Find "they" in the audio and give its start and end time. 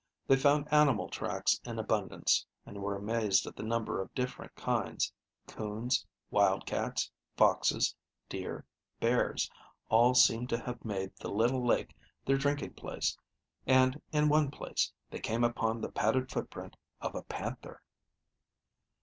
0.25-0.35, 15.11-15.19